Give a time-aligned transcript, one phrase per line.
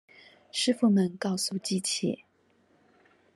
[0.51, 2.23] 師傅們告訴機器